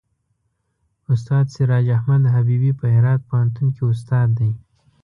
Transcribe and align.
استاد 1.11 1.45
سراج 1.55 1.85
احمد 1.97 2.23
حبیبي 2.35 2.71
په 2.79 2.85
هرات 2.95 3.21
پوهنتون 3.29 3.67
کې 3.75 3.83
استاد 3.93 4.27
دی. 4.39 4.51